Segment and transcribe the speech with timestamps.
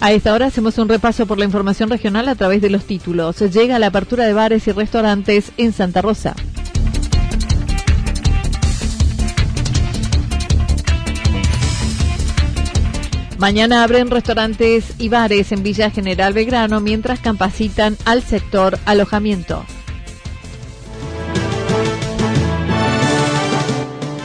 [0.00, 3.40] A esta hora hacemos un repaso por la información regional a través de los títulos.
[3.40, 6.34] Llega la apertura de bares y restaurantes en Santa Rosa.
[13.38, 19.64] Mañana abren restaurantes y bares en Villa General Belgrano mientras capacitan al sector alojamiento.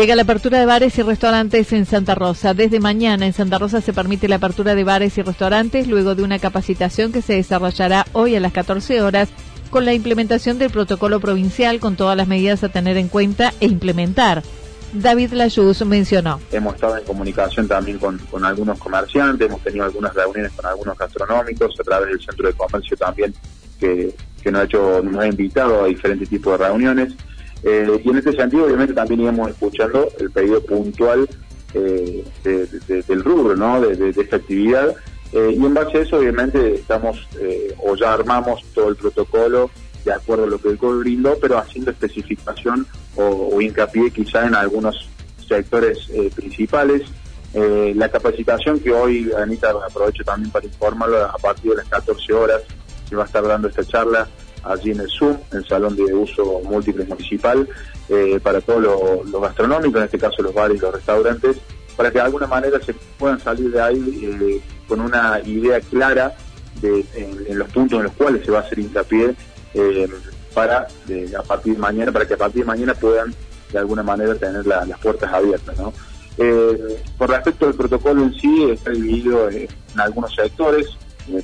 [0.00, 2.54] Llega la apertura de bares y restaurantes en Santa Rosa.
[2.54, 6.22] Desde mañana en Santa Rosa se permite la apertura de bares y restaurantes luego de
[6.22, 9.28] una capacitación que se desarrollará hoy a las 14 horas
[9.68, 13.66] con la implementación del protocolo provincial con todas las medidas a tener en cuenta e
[13.66, 14.42] implementar.
[14.94, 16.40] David Layuz mencionó.
[16.50, 21.78] Hemos estado en comunicación también con, algunos comerciantes, hemos tenido algunas reuniones con algunos gastronómicos
[21.78, 23.34] a través del centro de comercio también
[23.78, 24.14] que,
[24.46, 27.12] nos ha hecho, nos ha invitado a diferentes tipos de reuniones.
[27.62, 31.28] Eh, y en este sentido, obviamente, también íbamos escuchando el pedido puntual
[31.74, 33.80] eh, del rubro, ¿no?
[33.80, 34.94] De, esta actividad.
[35.32, 37.28] Eh, y en base a eso, obviamente, estamos
[37.78, 39.70] o ya armamos todo el protocolo
[40.04, 44.54] de acuerdo a lo que el COE brindó, pero haciendo especificación o, hincapié quizá en
[44.54, 45.08] algunos
[45.46, 47.02] sectores principales.
[47.52, 52.62] la capacitación que hoy, Anita, aprovecho también para informarlo, a partir de las 14 horas
[53.08, 54.26] se va a estar dando esta charla
[54.64, 57.68] allí en el Zoom, el Salón de Uso Múltiple Municipal,
[58.08, 61.56] eh, para todos los lo gastronómicos, en este caso los bares y los restaurantes,
[61.96, 66.34] para que de alguna manera se puedan salir de ahí eh, con una idea clara
[66.80, 69.34] de, en, los puntos en los cuales se va a hacer hincapié
[69.74, 70.08] eh,
[70.54, 70.88] para
[71.38, 73.34] a partir de mañana, para que a partir de mañana puedan
[73.72, 75.78] de alguna manera tener las puertas abiertas.
[75.78, 75.92] ¿no?
[77.18, 80.86] por respecto al protocolo en sí, está dividido en algunos sectores,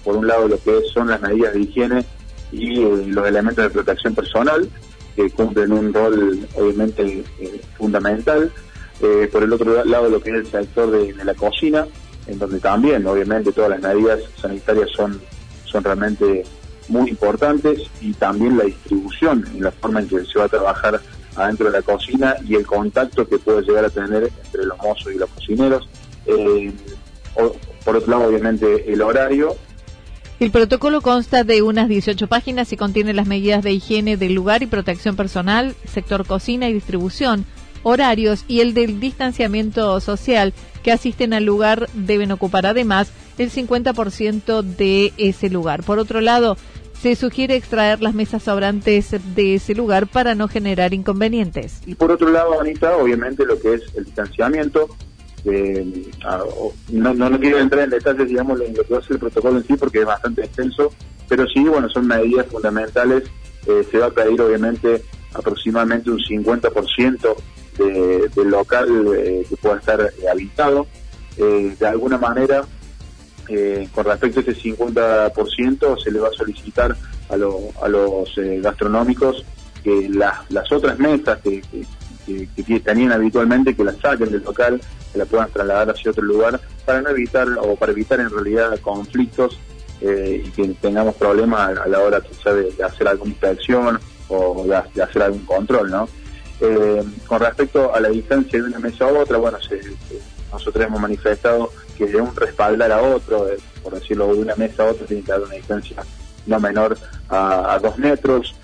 [0.03, 2.05] por un lado lo que son las medidas de higiene
[2.53, 4.69] y eh, los elementos de protección personal,
[5.15, 8.53] que cumplen un rol obviamente eh, fundamental.
[9.01, 11.87] Eh, por el otro lado, lo que es el sector de, la cocina,
[12.27, 15.21] en donde también, obviamente, todas las medidas sanitarias son,
[15.65, 16.45] son realmente
[16.89, 21.01] muy importantes y también la distribución en la forma en que se va a trabajar
[21.35, 25.13] adentro de la cocina y el contacto que puede llegar a tener entre los mozos
[25.13, 25.89] y los cocineros.
[27.85, 29.57] por otro lado, obviamente, el horario
[30.39, 34.63] el protocolo consta de unas 18 páginas y contiene las medidas de higiene del lugar
[34.63, 37.47] y protección personal, sector cocina y distribución,
[37.83, 40.53] horarios y el del distanciamiento social
[40.83, 45.83] que asisten al lugar deben ocupar además el 50% de ese lugar.
[45.85, 46.59] Por otro lado,
[47.01, 51.81] se sugiere extraer las mesas sobrantes de ese lugar para no generar inconvenientes.
[51.87, 54.89] Y por otro lado, Anita, obviamente lo que es el distanciamiento,
[55.47, 59.59] no, no, quiero entrar en detalles, digamos, en lo que va a ser el protocolo
[59.59, 60.93] en sí, porque es bastante extenso,
[61.29, 63.25] pero sí, bueno, son medidas fundamentales.
[63.67, 65.03] Eh, se va a pedir, obviamente,
[65.35, 67.37] aproximadamente un 50%
[67.79, 70.87] de, del local eh, que pueda estar habitado.
[71.37, 72.65] Eh, de alguna manera,
[73.93, 76.97] con respecto a ese 50%, se le va a solicitar
[77.29, 79.45] a, a los gastronómicos
[79.85, 81.63] que las, las otras mesas que,
[82.27, 84.81] que, tenían habitualmente que la saquen del local,
[85.17, 89.59] la puedan trasladar hacia otro lugar, para no evitar o para evitar en realidad conflictos
[90.01, 93.99] eh, y que tengamos problemas a, la hora quizá de, hacer alguna inspección
[94.29, 96.09] o de, hacer algún control, ¿no?
[96.61, 99.59] Eh, con respecto a la distancia de una mesa a otra, bueno,
[100.53, 103.47] nosotros hemos manifestado que de un respaldar a otro,
[103.83, 106.03] por decirlo, de una mesa a otra tiene que haber una distancia
[106.47, 106.97] no menor
[107.29, 108.55] a, dos metros.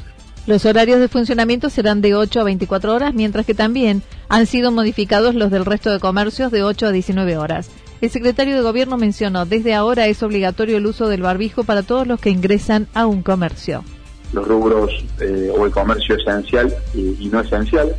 [0.47, 4.03] Los horarios de funcionamiento serán de 8 a 24 horas, mientras que también
[4.33, 7.69] han sido modificados los del resto de comercios de 8 a 19 horas.
[8.01, 12.07] El secretario de Gobierno mencionó, desde ahora es obligatorio el uso del barbijo para todos
[12.07, 13.85] los que ingresan a un comercio.
[14.33, 14.91] Los rubros
[15.21, 17.95] eh, o el comercio esencial y, no esencial,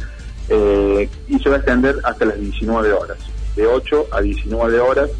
[0.50, 3.20] eh, y se va a extender hasta las 19 horas.
[3.56, 5.12] De 8 a 19 horas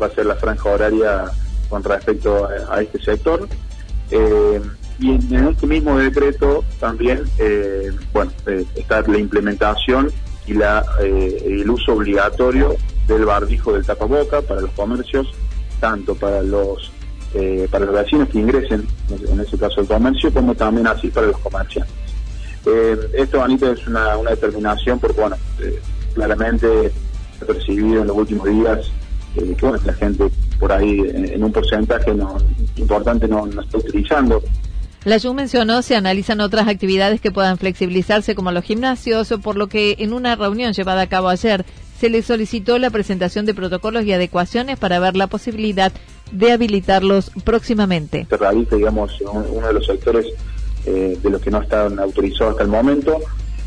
[0.00, 1.24] va a ser la franja horaria
[1.68, 3.46] con respecto a este sector.
[4.10, 4.62] Eh,
[4.98, 7.24] y en, este mismo decreto también,
[8.14, 8.32] bueno,
[8.74, 10.10] está la implementación
[10.46, 15.28] y la, el uso obligatorio del barbijo del tapaboca para los comercios,
[15.80, 16.90] tanto para los
[17.70, 21.38] para los vecinos que ingresen, en ese caso el comercio, como también así para los
[21.38, 21.94] comerciantes.
[23.14, 25.36] esto, Anita, es una, determinación porque, bueno,
[26.14, 26.92] claramente
[27.38, 28.90] se ha percibido en los últimos días
[29.34, 32.36] que bueno, la gente por ahí en, un porcentaje no,
[32.76, 34.42] importante no está utilizando.
[35.04, 39.66] La JUM mencionó se analizan otras actividades que puedan flexibilizarse como los gimnasios, por lo
[39.66, 41.64] que en una reunión llevada a cabo ayer
[41.98, 45.92] se le solicitó la presentación de protocolos y adecuaciones para ver la posibilidad
[46.30, 48.26] de habilitarlos próximamente.
[48.30, 50.26] Se realiza, digamos, uno de los sectores
[50.86, 53.18] eh, de los que no están autorizados hasta el momento,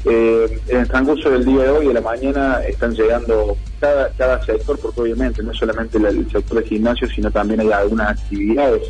[0.05, 4.45] eh, en el transcurso del día de hoy, de la mañana, están llegando cada, cada
[4.45, 8.83] sector, porque obviamente no solamente el, sector de gimnasio, sino también hay algunas actividades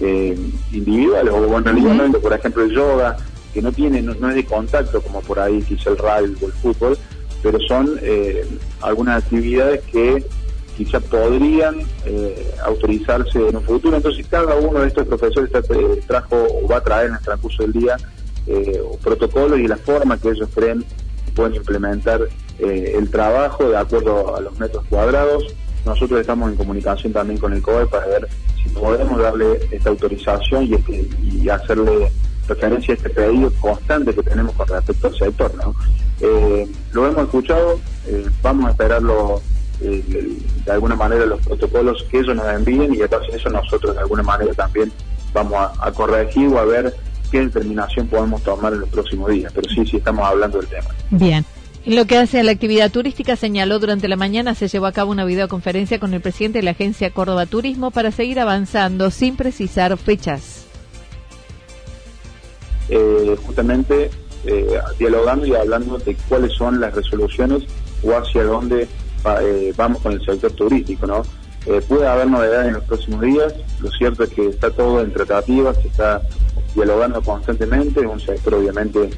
[0.00, 0.36] eh,
[0.72, 3.16] individuales, o en realidad, por ejemplo, el yoga,
[3.52, 6.52] que no tiene, no, es de contacto como por ahí quizá el rugby o el
[6.52, 6.98] fútbol,
[7.42, 8.44] pero son eh,
[8.80, 10.24] algunas actividades que
[10.76, 11.76] quizá podrían
[12.64, 13.96] autorizarse en un futuro.
[13.96, 15.50] Entonces, cada uno de estos profesores
[16.04, 17.96] trajo o va a traer en el transcurso del día
[18.46, 20.84] eh, protocolos y la forma que ellos creen
[21.34, 22.20] pueden implementar
[22.58, 25.44] eh, el trabajo de acuerdo a los metros cuadrados.
[25.86, 28.28] Nosotros estamos en comunicación también con el COE para ver
[28.74, 32.10] podemos darle esta autorización y, este, y hacerle
[32.48, 35.52] referencia a este pedido constante que tenemos con respecto al sector.
[36.20, 39.40] Eh, lo hemos escuchado, eh, vamos a esperarlo
[39.80, 44.22] de alguna manera los protocolos que ellos nos envíen y entonces eso nosotros de alguna
[44.22, 44.90] manera también
[45.32, 46.94] vamos a, a corregir o a ver
[47.30, 50.88] qué determinación podemos tomar en los próximos días, pero sí, sí estamos hablando del tema.
[51.10, 51.44] Bien.
[51.86, 54.92] En lo que hace a la actividad turística, señaló durante la mañana se llevó a
[54.92, 59.36] cabo una videoconferencia con el presidente de la agencia Córdoba Turismo para seguir avanzando sin
[59.36, 60.64] precisar fechas.
[62.88, 64.10] Eh, justamente
[64.46, 67.64] eh, dialogando y hablando de cuáles son las resoluciones
[68.02, 68.88] o hacia dónde
[69.42, 71.22] eh, vamos con el sector turístico, ¿no?
[71.88, 75.78] puede haber novedades en los próximos días, lo cierto es que está todo en tratativas,
[75.82, 76.20] está
[76.74, 79.10] dialogando constantemente, es un sector obviamente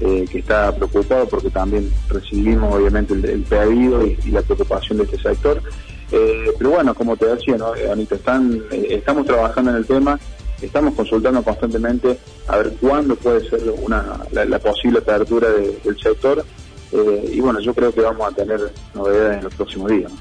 [0.00, 5.18] eh, que está preocupado porque también recibimos obviamente el, pedido y, la preocupación de este
[5.18, 5.62] sector.
[6.10, 7.72] Eh, pero bueno, como te decía, ¿no?
[7.90, 10.18] Anita, están, eh, estamos trabajando en el tema,
[10.60, 12.18] estamos consultando constantemente
[12.48, 16.44] a ver cuándo puede ser una, la, posible apertura del sector
[17.32, 18.60] y bueno, yo creo que vamos a tener
[18.94, 20.12] novedades en los próximos días.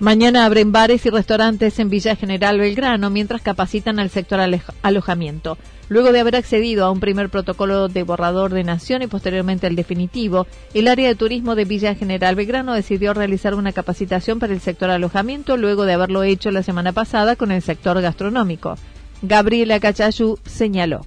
[0.00, 4.38] Mañana abren bares y restaurantes en Villa General Belgrano mientras capacitan al sector
[4.82, 5.58] alojamiento.
[5.88, 9.74] Luego de haber accedido a un primer protocolo de borrador de nación y posteriormente al
[9.74, 14.60] definitivo, el área de turismo de Villa General Belgrano decidió realizar una capacitación para el
[14.60, 18.76] sector alojamiento luego de haberlo hecho la semana pasada con el sector gastronómico.
[19.22, 21.00] Gabriela Cachayú señaló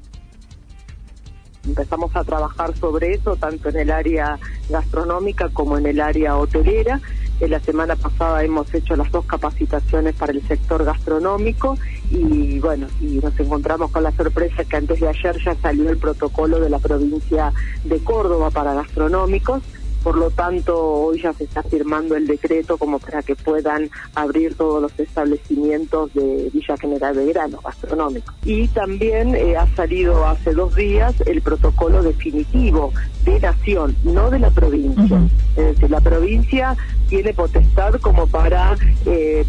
[1.66, 7.00] empezamos a trabajar sobre eso tanto en el área gastronómica como en el área hotelera
[7.48, 11.78] la semana pasada hemos hecho las dos capacitaciones para el sector gastronómico
[12.10, 15.98] y bueno, y nos encontramos con la sorpresa que antes de ayer ya salió el
[15.98, 17.52] protocolo de la provincia
[17.84, 19.64] de Córdoba para gastronómicos
[20.04, 24.56] por lo tanto, hoy ya se está firmando el decreto como para que puedan abrir
[24.56, 28.34] todos los establecimientos de Villa General Belgrano, gastronómicos.
[28.44, 32.94] Y también eh, ha salido hace dos días el protocolo definitivo
[33.24, 35.22] de nación, no de la provincia.
[35.56, 36.76] Es decir, la provincia
[37.08, 39.46] tiene potestad como para eh,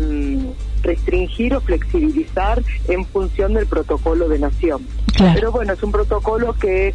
[0.83, 4.87] restringir o flexibilizar en función del protocolo de nación.
[5.17, 6.95] Pero bueno, es un protocolo que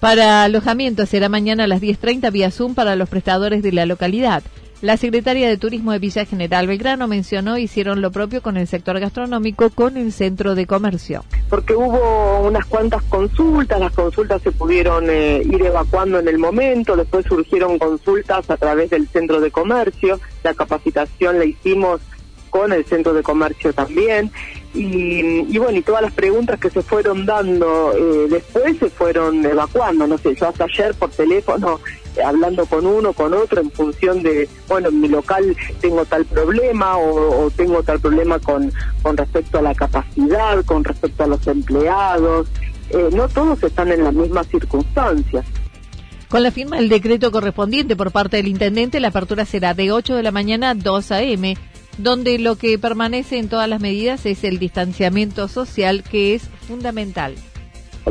[0.00, 4.42] para alojamiento será mañana a las 10.30 vía Zoom para los prestadores de la localidad.
[4.80, 9.00] La secretaria de Turismo de Villa General Belgrano mencionó hicieron lo propio con el sector
[9.00, 11.24] gastronómico con el centro de comercio.
[11.50, 16.94] Porque hubo unas cuantas consultas, las consultas se pudieron eh, ir evacuando en el momento,
[16.94, 22.00] después surgieron consultas a través del centro de comercio, la capacitación la hicimos
[22.48, 24.30] con el centro de comercio también.
[24.74, 30.06] Y, bueno, y todas las preguntas que se fueron dando eh, después se fueron evacuando.
[30.06, 31.80] No sé, yo hasta ayer por teléfono
[32.16, 36.24] eh, hablando con uno, con otro, en función de, bueno, en mi local tengo tal
[36.26, 38.70] problema o, tengo tal problema con,
[39.02, 42.48] con respecto a la capacidad, con respecto a los empleados.
[42.90, 45.46] Eh, no todos están en las mismas circunstancias.
[46.28, 50.14] Con la firma del decreto correspondiente por parte del intendente, la apertura será de 8
[50.14, 51.56] de la mañana a 2 a.m
[51.98, 57.34] donde lo que permanece en todas las medidas es el distanciamiento social, que es fundamental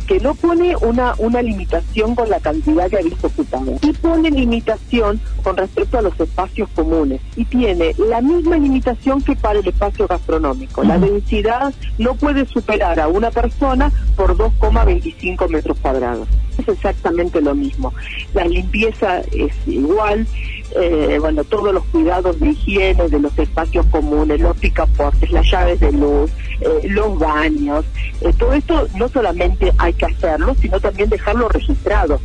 [0.02, 5.20] que no pone una, una limitación con la cantidad de visto ocupado y pone limitación
[5.44, 10.08] con respecto a los espacios comunes y tiene la misma limitación que para el espacio
[10.08, 10.84] gastronómico.
[10.84, 16.28] La densidad no puede superar a una persona por 2,25 metros cuadrados.
[16.58, 17.94] Es exactamente lo mismo.
[18.34, 20.28] La limpieza es igual,
[20.76, 25.80] eh, bueno, todos los cuidados de higiene de los espacios comunes, los picaportes, las llaves
[25.80, 26.32] de luz,
[26.62, 27.86] eh, los baños,
[28.22, 32.20] eh, todo esto no solamente hay que hacerlo, sino también dejarlo registrado.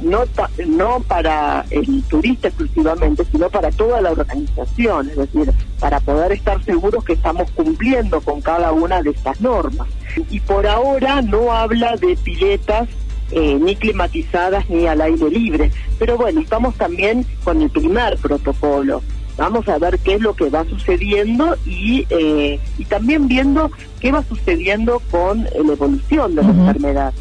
[0.00, 0.24] No,
[0.66, 6.62] no para el turista exclusivamente, sino para toda la organización, es decir, para poder estar
[6.64, 9.86] seguros que estamos cumpliendo con cada una de estas normas.
[10.28, 12.88] Y por ahora no habla de piletas
[13.32, 15.70] eh, ni climatizadas ni al aire libre.
[15.98, 19.02] Pero bueno, estamos también con el primer protocolo.
[19.36, 23.70] Vamos a ver qué es lo que va sucediendo y, eh, y también viendo
[24.00, 27.14] qué va sucediendo con la evolución de la enfermedad.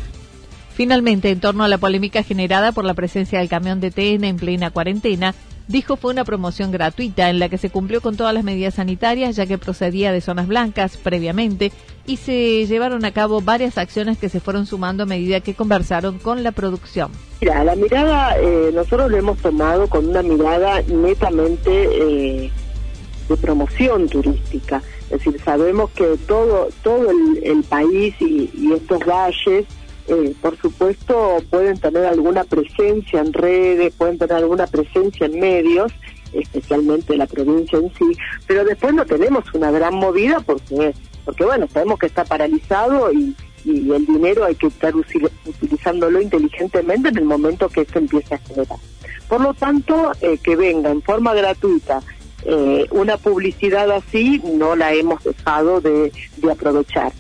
[0.74, 4.38] Finalmente, en torno a la polémica generada por la presencia del camión de TN en
[4.38, 5.36] plena cuarentena,
[5.68, 9.36] dijo fue una promoción gratuita en la que se cumplió con todas las medidas sanitarias
[9.36, 11.72] ya que procedía de zonas blancas previamente
[12.06, 16.20] y se llevaron a cabo varias acciones que se fueron sumando a medida que conversaron
[16.20, 17.12] con la producción.
[17.42, 22.52] Mira, la mirada eh, nosotros lo hemos tomado con una mirada netamente eh,
[23.30, 29.66] de promoción turística, es decir, sabemos que todo todo el, país y estos valles
[30.08, 35.92] eh, por supuesto, pueden tener alguna presencia en redes, pueden tener alguna presencia en medios,
[36.34, 38.18] especialmente la provincia en sí,
[38.48, 43.36] pero después no tenemos una gran movida porque, porque bueno, sabemos que está paralizado y,
[43.64, 48.80] el dinero hay que estar utilizándolo inteligentemente en el momento que esto empiece a generar.
[49.30, 52.02] Por lo tanto, eh, que venga en forma gratuita
[52.44, 56.12] eh, una publicidad así, no la hemos dejado de
[56.52, 57.12] aprovechar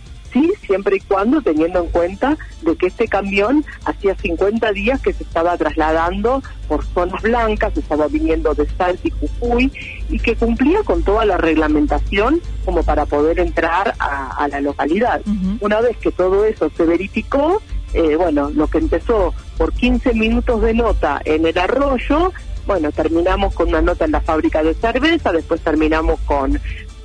[0.72, 5.24] siempre y cuando teniendo en cuenta de que este camión hacía 50 días que se
[5.24, 9.70] estaba trasladando por zonas blancas, estaba viniendo de Salta y Jujuy
[10.10, 15.22] y que cumplía con toda la reglamentación como para poder entrar a, la localidad.
[15.60, 17.62] Una vez que todo eso se verificó,
[17.94, 22.32] eh, bueno, lo que empezó por 15 minutos de nota en el arroyo,
[22.66, 26.58] bueno, terminamos con una nota en la fábrica de cerveza, después terminamos con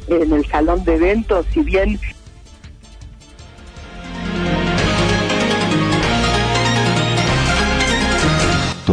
[0.08, 1.98] en el salón de eventos, si bien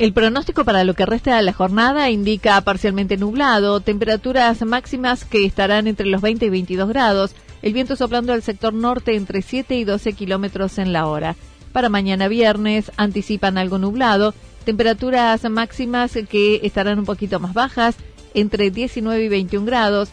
[0.00, 5.44] El pronóstico para lo que resta de la jornada indica parcialmente nublado, temperaturas máximas que
[5.44, 9.76] estarán entre los 20 y 22 grados, el viento soplando al sector norte entre 7
[9.76, 11.36] y 12 kilómetros en la hora.
[11.74, 14.32] Para mañana viernes anticipan algo nublado,
[14.64, 17.96] temperaturas máximas que estarán un poquito más bajas,
[18.32, 20.08] entre 19 y 21 grados,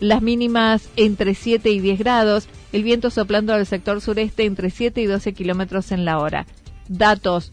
[0.00, 5.00] las mínimas entre 7 y 10 grados, el viento soplando al sector sureste entre 7
[5.00, 6.46] y 12 kilómetros en la hora.
[6.88, 7.52] Datos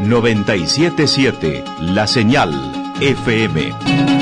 [0.00, 2.52] 977 La Señal
[3.00, 4.13] FM.